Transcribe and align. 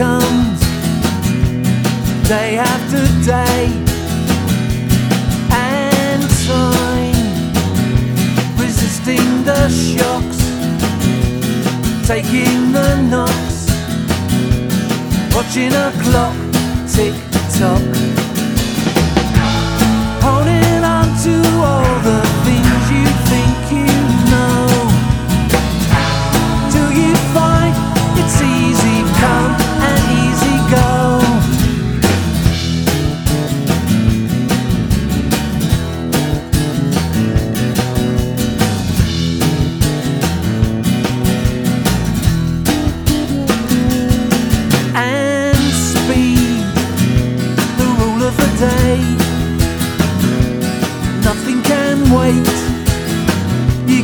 comes, 0.00 0.60
day 2.26 2.56
after 2.56 3.02
day. 3.22 3.66
And 5.52 6.22
time, 6.48 7.28
resisting 8.56 9.44
the 9.44 9.68
shocks, 9.68 10.38
taking 12.08 12.72
the 12.72 12.88
knocks, 13.10 13.58
watching 15.34 15.74
a 15.74 15.92
clock 16.02 16.36
tick 16.88 17.14
tock. 17.58 18.09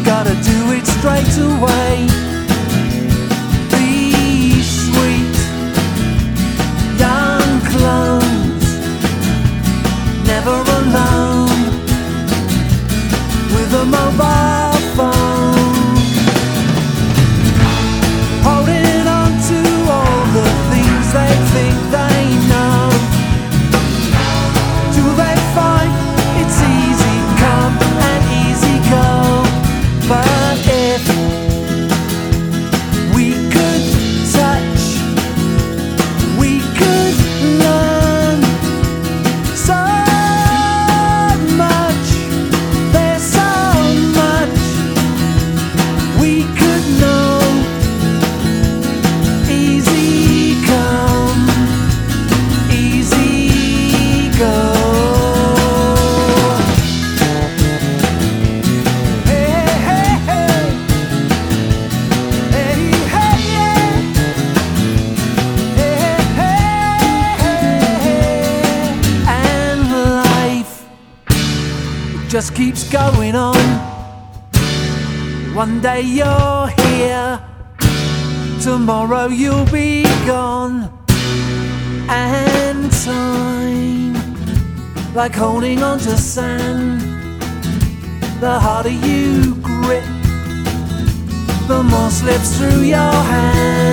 Gotta 0.07 0.35
do 0.41 0.71
it 0.71 0.87
straight 0.87 1.37
away. 1.37 2.25
Just 72.36 72.54
keeps 72.54 72.86
going 72.92 73.34
on. 73.34 73.56
One 75.54 75.80
day 75.80 76.02
you're 76.02 76.69
here, 76.69 77.41
tomorrow 78.60 79.28
you'll 79.28 79.64
be 79.72 80.02
gone. 80.26 80.92
And 82.10 82.92
time, 82.92 84.12
like 85.14 85.34
holding 85.34 85.82
on 85.82 85.98
to 86.00 86.14
sand, 86.19 87.00
the 88.42 88.60
harder 88.60 88.91
you 88.91 89.54
grip, 89.62 90.04
the 91.68 91.82
more 91.91 92.10
slips 92.10 92.58
through 92.58 92.82
your 92.82 93.14
hand. 93.32 93.85